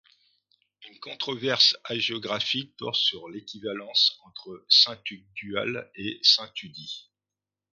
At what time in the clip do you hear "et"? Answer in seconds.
5.93-6.19